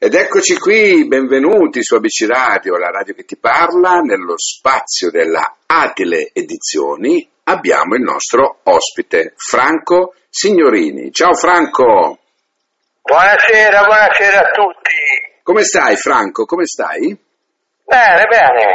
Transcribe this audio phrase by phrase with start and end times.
[0.00, 5.56] Ed eccoci qui, benvenuti su ABC Radio, la radio che ti parla, nello spazio della
[5.66, 11.10] Atile Edizioni abbiamo il nostro ospite, Franco Signorini.
[11.10, 12.16] Ciao Franco!
[13.02, 14.94] Buonasera, buonasera a tutti.
[15.42, 16.44] Come stai Franco?
[16.44, 17.18] Come stai?
[17.84, 18.74] Bene, bene.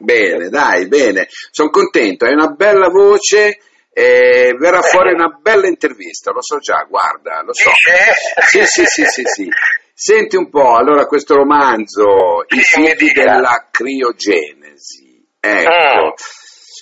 [0.00, 1.28] Bene, dai, bene.
[1.50, 3.58] Sono contento, hai una bella voce
[3.90, 7.70] e verrà fuori una bella intervista, lo so già, guarda, lo so.
[8.50, 9.48] Sì, sì, sì, sì, sì.
[10.00, 15.26] Senti un po', allora questo romanzo, I figli della criogenesi.
[15.40, 16.14] Ecco,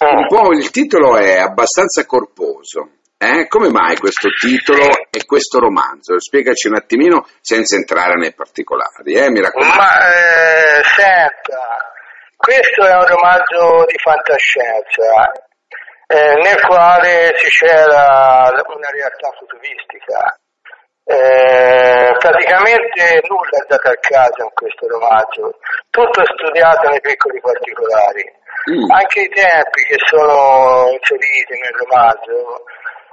[0.04, 0.18] Mm.
[0.18, 2.90] un po' il titolo è abbastanza corposo.
[3.16, 3.46] Eh?
[3.48, 6.20] Come mai questo titolo e questo romanzo?
[6.20, 9.30] Spiegaci un attimino senza entrare nei particolari, eh?
[9.30, 9.74] mi raccomando.
[9.76, 11.62] Ma eh, senta,
[12.36, 15.32] questo è un romanzo di fantascienza
[16.06, 20.38] eh, nel quale si c'era una realtà futuristica.
[21.08, 25.54] Eh, praticamente nulla è dato al caso in questo romanzo,
[25.90, 28.26] tutto è studiato nei piccoli particolari.
[28.66, 28.90] Mm.
[28.90, 32.64] Anche i tempi che sono inseriti nel romanzo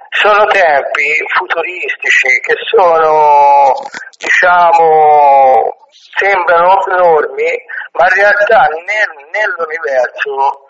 [0.09, 3.73] sono tempi futuristici che sono,
[4.17, 5.75] diciamo,
[6.17, 7.49] sembrano enormi,
[7.93, 10.62] ma in realtà nel- nell'universo,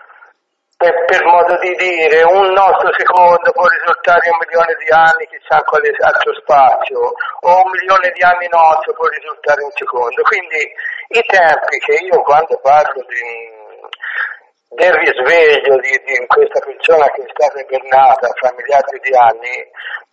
[0.77, 5.61] per, per modo di dire, un nostro secondo può risultare un milione di anni chissà
[5.63, 6.99] quale altro spazio,
[7.41, 10.21] o un milione di anni nostro può risultare un secondo.
[10.23, 10.61] Quindi
[11.15, 13.61] i tempi che io quando parlo di
[14.73, 19.55] del risveglio di, di questa persona che è stata ibernata fra miliardi di anni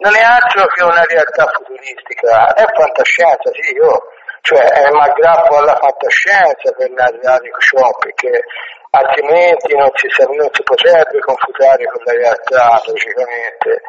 [0.05, 4.01] non è altro che una realtà futuristica, è fantascienza, sì, io
[4.43, 8.45] cioè mi aggrappo alla fantascienza per narrare ciò, perché
[8.91, 13.83] altrimenti non si, non si potrebbe confutare con la realtà, logicamente.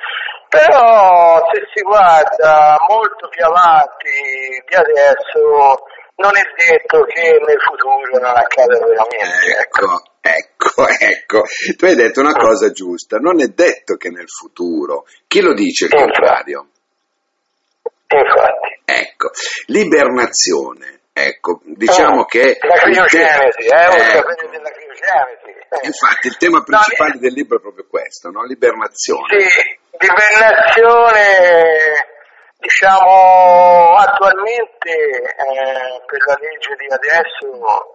[0.47, 4.11] Però se si guarda molto più avanti
[4.67, 5.85] di adesso,
[6.16, 9.57] non è detto che nel futuro non accada veramente.
[9.59, 10.03] ecco.
[10.23, 11.44] Ecco, ecco, ecco.
[11.77, 15.06] Tu hai detto una cosa giusta, non è detto che nel futuro.
[15.25, 16.68] Chi lo dice il contrario?
[18.07, 18.81] Infatti.
[18.85, 19.31] Ecco,
[19.68, 21.00] l'ibernazione.
[21.13, 22.57] Ecco, diciamo Oh, che...
[22.62, 24.29] La criogenesi, eh, Ecco.
[25.01, 25.50] Criogenesi.
[25.69, 25.85] eh.
[25.88, 28.44] Infatti il tema principale del libro è proprio questo, no?
[28.44, 29.39] L'ibernazione.
[29.41, 31.25] Sì, l'ibernazione,
[32.57, 37.89] diciamo, attualmente eh, per la legge di adesso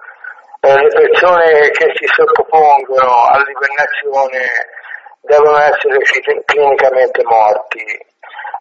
[0.60, 4.74] eh, le persone che si sottopongono all'ibernazione
[5.22, 7.84] devono essere cli- clinicamente morti.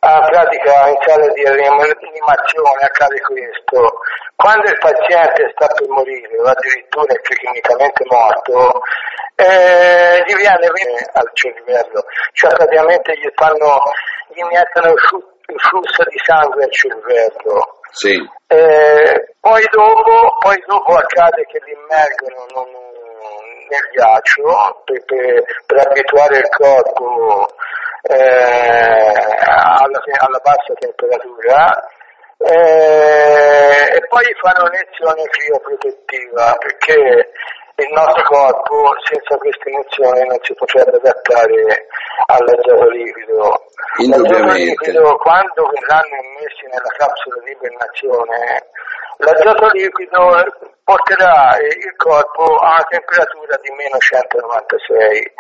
[0.06, 4.00] In pratica in sala di rianimazione accade questo,
[4.36, 8.82] quando il paziente sta per morire o addirittura è clinicamente morto,
[9.36, 13.82] eh, gli viene bene al cervello, cioè praticamente gli fanno,
[14.30, 17.80] gli iniettano il flu- il flusso di sangue al cervello.
[17.92, 18.14] Sì,
[18.48, 25.44] Eh, poi, dopo, poi dopo accade che li immergono in un- nel ghiaccio per, per-
[25.66, 27.48] per abituare il corpo
[28.14, 31.90] alla, alla bassa temperatura
[32.38, 37.32] eh, e poi fanno un'iniezione crioprotettiva perché
[37.78, 41.88] il nostro corpo senza questa iniezione non si potrebbe adattare
[42.28, 43.52] all'azoto liquido.
[44.08, 48.68] L'azoto liquido quando verranno immessi nella capsula di ibernazione,
[49.18, 50.44] l'azoto liquido
[50.84, 55.34] porterà il corpo a una temperatura di meno 196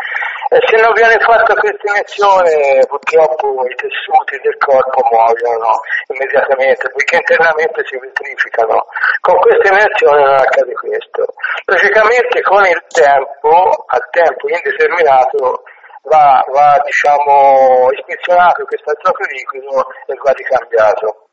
[0.50, 5.82] e se non viene fatta questa iniezione purtroppo i tessuti del corpo muoiono
[6.14, 8.86] immediatamente perché internamente si vitrificano.
[9.22, 11.26] Con questa iniezione non accade questo.
[11.66, 15.64] Logicamente con il tempo, a tempo indeterminato,
[16.10, 21.25] va, va diciamo, ispezionato questo azoto liquido e va ricambiato.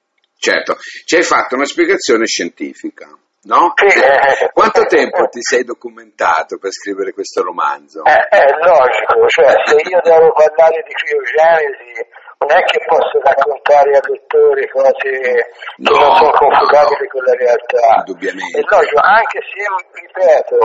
[0.43, 0.77] Certo.
[1.05, 3.07] Ci hai fatto una spiegazione scientifica,
[3.45, 3.73] no?
[3.77, 4.51] Sì, eh.
[4.53, 8.03] Quanto tempo ti sei documentato per scrivere questo romanzo?
[8.05, 13.91] Eh, è logico, cioè se io devo parlare di criogenesi non è che posso raccontare
[13.95, 17.13] al lettore cose che No, non sono no, confutabili no.
[17.13, 17.87] con la realtà.
[18.03, 18.59] Indubbiamente.
[18.59, 19.63] È logico, anche se,
[20.03, 20.59] ripeto,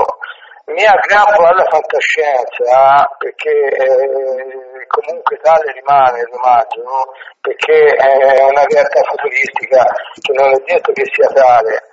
[0.74, 7.12] mi aggrappo alla fantascienza perché eh, comunque tale rimane il romanzo, no?
[7.42, 9.84] perché è una realtà futuristica
[10.22, 11.84] che non è detto che sia tale.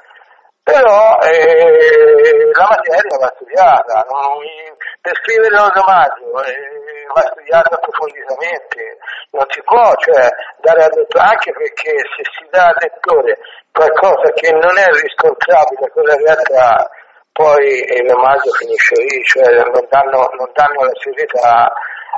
[0.64, 8.96] Però eh, la materia va studiata, non- per scrivere un romanzo eh, va studiata approfonditamente,
[9.32, 10.26] non si può cioè,
[10.64, 13.36] dare al lettore, anche perché se si dà al lettore
[13.70, 16.88] qualcosa che non è riscontrabile con la realtà,
[17.34, 21.72] poi il romanzo finisce lì, cioè non danno, non danno la serietà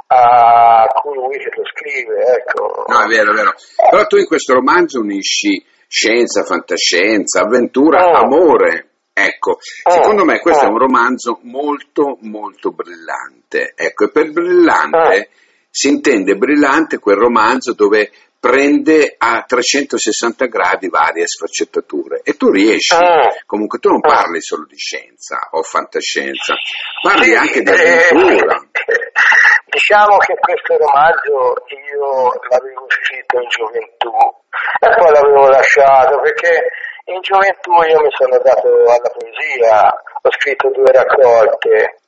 [0.09, 2.85] a colui che lo scrive, ecco.
[2.87, 3.55] No, è vero, è vero.
[3.91, 8.15] Però tu in questo romanzo unisci scienza, fantascienza, avventura, oh.
[8.15, 8.91] amore.
[9.13, 9.91] Ecco, oh.
[9.91, 10.69] secondo me questo oh.
[10.69, 13.73] è un romanzo molto molto brillante.
[13.75, 15.31] Ecco, e per brillante
[15.71, 22.95] si intende brillante quel romanzo dove prende a 360 gradi varie sfaccettature e tu riesci,
[22.95, 23.43] eh.
[23.45, 24.07] comunque tu non eh.
[24.07, 26.55] parli solo di scienza o fantascienza,
[27.03, 28.55] parli sì, anche di avventura.
[28.71, 28.96] Eh,
[29.77, 34.11] diciamo che questo romanzo io l'avevo scritto in gioventù
[34.81, 36.65] e poi l'avevo lasciato perché
[37.05, 39.93] in gioventù io mi sono dato alla poesia,
[40.23, 42.01] ho scritto due raccolte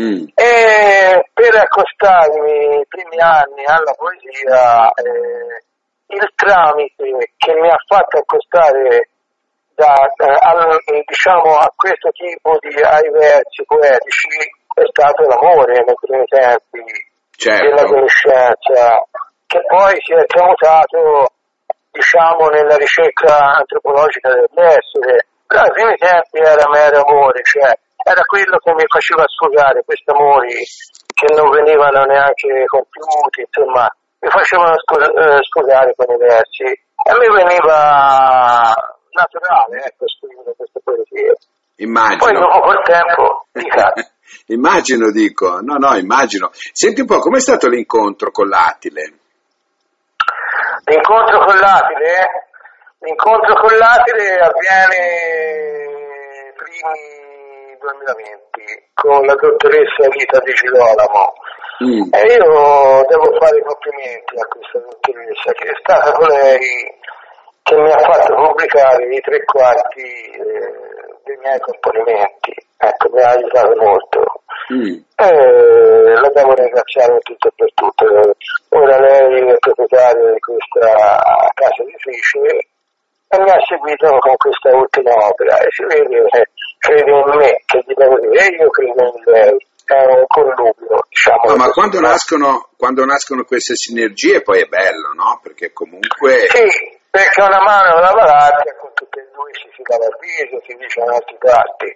[0.00, 0.24] Mm.
[0.34, 5.64] E per accostarmi i primi anni alla poesia, eh,
[6.14, 9.10] il tramite che mi ha fatto accostare
[9.74, 14.28] da, eh, al, diciamo, a questo tipo di ai versi poetici
[14.74, 16.99] è stato l'amore nei primi tempi
[17.40, 17.64] certo.
[17.64, 19.00] dell'adolescenza,
[19.46, 21.32] che poi si è tramutato
[21.90, 25.26] diciamo, nella ricerca antropologica dell'essere.
[25.46, 27.72] Però ai primi tempi era mero amore, cioè
[28.04, 30.62] era quello che mi faceva sfogare questi amori
[31.10, 33.90] che non venivano neanche compiuti, insomma,
[34.20, 34.74] mi facevano
[35.42, 38.72] sfogare con i versi e a me veniva
[39.10, 41.36] naturale ecco, scrivere queste poesie.
[41.76, 42.18] Immagino.
[42.18, 43.92] Poi dopo col tempo, dica.
[44.46, 46.50] immagino, dico, no, no, immagino.
[46.52, 49.12] Senti un po', com'è stato l'incontro con l'Atile?
[50.84, 52.48] L'incontro con l'Atile?
[53.00, 55.80] L'incontro con l'Atile avviene
[56.56, 61.32] primi 2020 con la dottoressa Rita Di Girolamo
[61.84, 62.12] mm.
[62.12, 66.98] e io devo fare i complimenti a questa dottoressa che è stata colei
[67.62, 70.89] che mi ha fatto pubblicare i tre quarti eh,
[71.30, 74.18] dei miei componimenti, ecco, mi ha aiutato molto.
[74.74, 74.98] Mm.
[75.16, 78.04] E la devo ringraziare tutto e per tutto.
[78.70, 82.68] Ora lei è proprietaria di questa casa editrice
[83.32, 86.44] e mi ha seguito con questa ultima opera e si vede che
[86.78, 89.56] crede in me, che gli devo dire, io credo in lei,
[89.86, 91.50] è un connubio, diciamo.
[91.50, 95.40] No, ma quando nascono, quando nascono, queste sinergie poi è bello, no?
[95.42, 96.46] Perché comunque...
[96.46, 98.79] Sì, perché una mano la l'altra, con tutte e due
[99.52, 101.88] si si dà il viso, si dice da altre parti.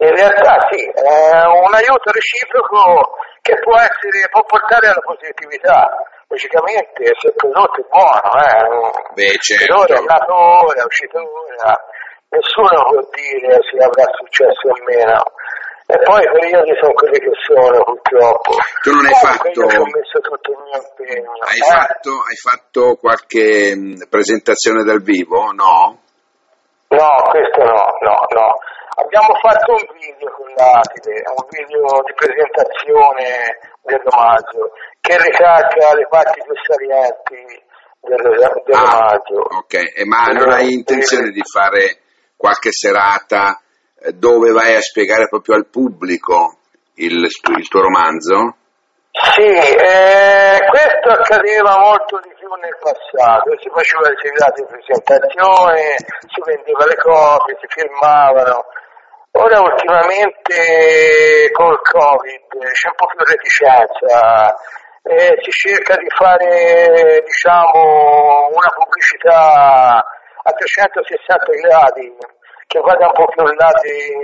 [0.00, 5.88] In realtà sì, è un aiuto reciproco che può, essere, può portare alla positività
[6.30, 9.92] logicamente se il prodotto è buono, eh, Beh, certo.
[9.92, 11.74] è nato ora, è uscito ora,
[12.30, 15.22] nessuno può dire se avrà successo o meno.
[15.90, 18.54] E poi i periodi sono quelli che sono, purtroppo.
[18.82, 19.74] Tu non hai Comunque fatto...
[19.74, 21.32] Io ho messo tutto il mio impegno.
[21.42, 21.66] Hai, eh?
[21.66, 23.74] fatto, hai fatto qualche
[24.08, 25.98] presentazione dal vivo, no?
[26.90, 28.58] No, questo no, no, no.
[28.96, 36.06] Abbiamo fatto un video con l'Atide, un video di presentazione del romanzo, che ricalca le
[36.08, 37.62] parti più salienti
[38.00, 39.22] del, del ah.
[39.58, 42.00] Ok, eh, ma non hai intenzione di fare
[42.36, 43.60] qualche serata
[44.00, 46.56] eh, dove vai a spiegare proprio al pubblico
[46.94, 48.56] il, il tuo romanzo?
[49.22, 55.94] Sì, eh, questo accadeva molto di più nel passato, si faceva le serate di presentazione,
[56.24, 58.64] si vendeva le copie, si filmavano.
[59.32, 64.56] Ora ultimamente col Covid c'è un po' più reticenza,
[65.02, 70.02] eh, si cerca di fare diciamo, una pubblicità
[70.42, 72.16] a 360 gradi
[72.70, 74.14] che vada un po' più in là dei,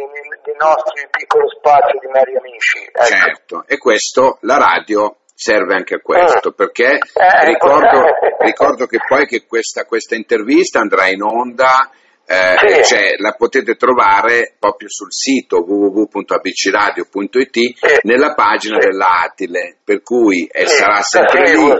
[0.44, 2.78] dei nostri piccoli spazi di meri amici.
[2.86, 3.04] Ecco.
[3.04, 6.54] Certo, e questo la radio serve anche a questo, mm.
[6.54, 8.06] perché eh, ricordo,
[8.38, 11.90] ricordo, che poi che questa, questa intervista andrà in onda
[12.28, 12.84] eh, sì.
[12.84, 17.76] cioè, la potete trovare proprio sul sito www.abcradio.it sì.
[18.02, 18.88] nella pagina sì.
[18.88, 21.72] dell'Atile, per cui eh, sarà sempre lì,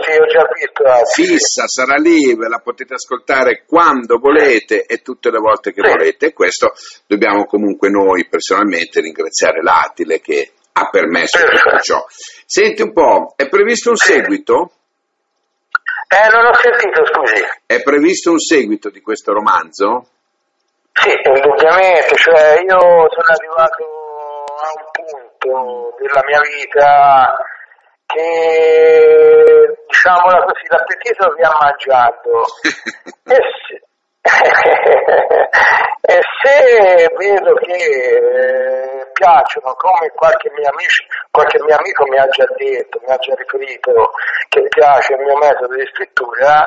[1.13, 6.27] fissa, sarà lì, ve la potete ascoltare quando volete e tutte le volte che volete.
[6.27, 6.71] E questo
[7.05, 12.05] dobbiamo comunque noi personalmente ringraziare l'Atile che ha permesso tutto ciò.
[12.45, 14.71] Senti un po', è previsto un seguito?
[16.07, 17.43] Eh, non ho sentito, scusi.
[17.65, 20.07] È previsto un seguito di questo romanzo?
[20.99, 23.83] Sì, indubbiamente, cioè io sono arrivato
[24.57, 27.37] a un punto della mia vita
[28.07, 32.45] che, diciamola così, l'appetito mi ha mangiato.
[33.29, 33.77] e, se,
[36.01, 42.27] e, se, vedo che eh, piacciono, come qualche mio, amico, qualche mio amico mi ha
[42.29, 44.11] già detto, mi ha già riferito
[44.49, 46.65] che piace il mio metodo di scrittura,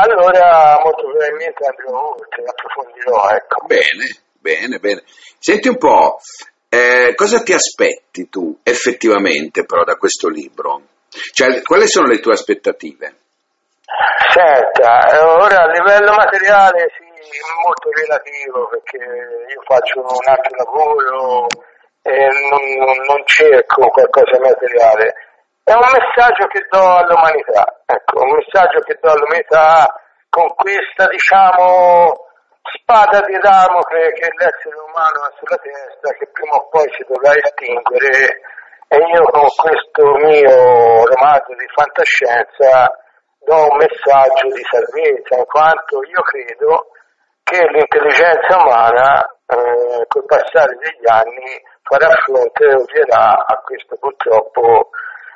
[0.00, 3.28] allora molto probabilmente andrò oltre, approfondirò.
[3.30, 3.66] Ecco.
[3.66, 4.06] Bene,
[4.40, 5.02] bene, bene.
[5.38, 6.18] Senti un po',
[6.68, 10.82] eh, cosa ti aspetti tu effettivamente però da questo libro?
[11.08, 13.14] Cioè, quali sono le tue aspettative?
[14.32, 17.04] Senta, ora a livello materiale sì,
[17.64, 21.46] molto relativo perché io faccio un altro lavoro
[22.02, 25.14] e non, non cerco qualcosa di materiale.
[25.70, 29.86] È un messaggio che do all'umanità, ecco, un messaggio che do all'umanità
[30.28, 32.26] con questa, diciamo,
[32.74, 37.30] spada di Damocle che l'essere umano ha sulla testa, che prima o poi si dovrà
[37.38, 38.42] estinguere,
[38.90, 42.90] e io con questo mio romanzo di fantascienza
[43.38, 46.90] do un messaggio di salvezza, in quanto io credo
[47.46, 54.90] che l'intelligenza umana eh, col passare degli anni farà fronte e ovvierà a questo purtroppo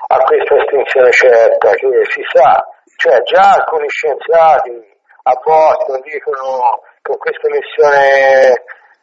[0.06, 2.64] a questa estinzione certa che si sa,
[2.96, 4.92] cioè già alcuni scienziati
[5.24, 8.62] a Boston dicono con questa missione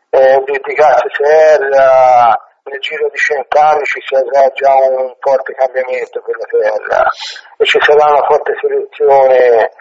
[0.09, 6.21] eh, di, di gas serra nel giro di cent'anni ci sarà già un forte cambiamento
[6.21, 7.09] per la Terra
[7.57, 9.71] e ci sarà una forte selezione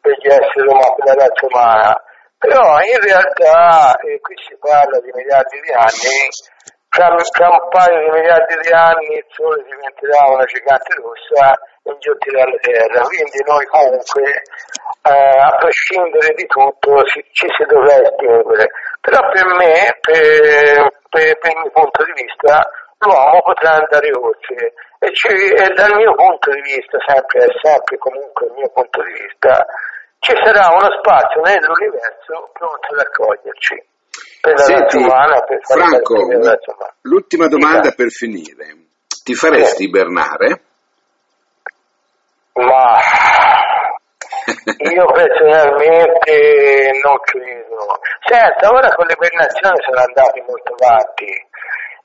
[0.00, 2.02] per gli esseri umani, per la razza umana.
[2.38, 6.30] Però in realtà, e qui si parla di miliardi di anni,
[6.88, 11.52] tra, un paio di miliardi di anni il Sole diventerà una gigante rossa
[11.82, 13.00] e inghiottirà la Terra.
[13.02, 14.42] Quindi noi comunque,
[15.02, 18.68] eh, a prescindere di tutto, ci, ci si dovrà estinguere.
[19.00, 22.68] Però per me, per, per, per il mio punto di vista,
[22.98, 27.96] l'uomo potrà andare oltre e, ci, e, dal mio punto di vista, sempre, è sempre
[27.98, 29.64] comunque il mio punto di vista,
[30.18, 33.86] ci sarà uno spazio nell'universo pronto ad accoglierci.
[34.40, 36.58] Per la Senti, umana, per Franco, la
[37.02, 38.76] l'ultima domanda per finire.
[39.24, 40.62] Ti faresti ibernare?
[42.54, 42.98] Ma
[44.78, 48.00] io personalmente non credo.
[48.26, 51.46] Senta, ora con l'ibernazione sono andati molto avanti.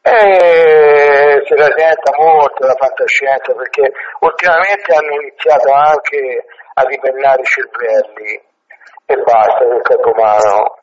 [0.05, 3.89] E si presenta molto la fantascienza perché
[4.19, 8.41] ultimamente hanno iniziato anche ad ibernare i cervelli
[9.05, 10.82] e basta del corpo umano.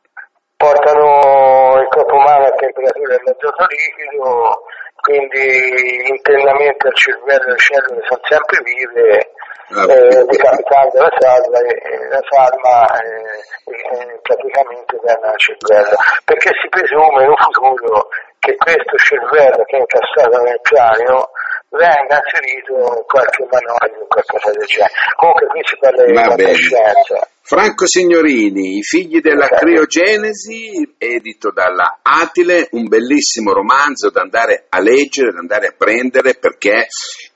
[0.60, 4.60] Portano il corpo umano a temperatura dell'azoto liquido,
[5.00, 9.30] quindi internamente al cervello le cellule sono sempre vive
[9.72, 13.22] Ah, eh, decapitando la salma e la salma eh,
[13.70, 15.96] eh, praticamente al cervello.
[16.24, 18.08] Perché si presume in un futuro
[18.40, 21.30] che questo cervello che è incassato nel cranio
[21.70, 24.92] venga inserito in qualche manuale o qualcosa del genere.
[25.14, 32.68] Comunque qui si parla di fantascienza Franco Signorini, I figli della criogenesi, edito dalla Atile,
[32.70, 36.86] un bellissimo romanzo da andare a leggere, da andare a prendere perché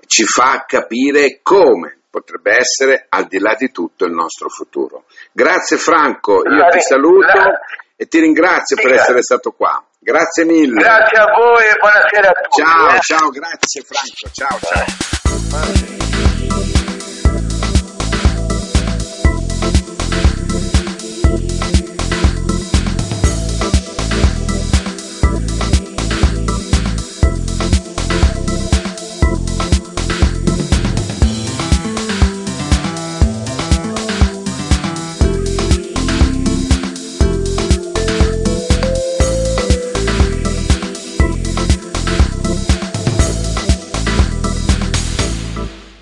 [0.06, 5.06] ci fa capire come potrebbe essere al di là di tutto il nostro futuro.
[5.32, 7.58] Grazie Franco, io ti saluto
[7.96, 9.84] e ti ringrazio per essere stato qua.
[9.98, 10.80] Grazie mille.
[10.80, 13.00] grazie a voi e buonasera a tutti Ciao, eh.
[13.00, 16.03] ciao, grazie Franco, ciao, ciao.